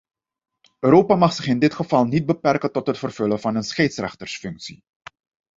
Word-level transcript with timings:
Europa 0.85 1.15
mag 1.21 1.31
zich 1.33 1.45
in 1.47 1.59
dit 1.59 1.73
geval 1.73 2.05
niet 2.05 2.25
beperken 2.25 2.71
tot 2.71 2.87
het 2.87 2.97
vervullen 2.97 3.39
van 3.39 3.55
een 3.55 3.63
scheidsrechtersfunctie. 3.63 4.83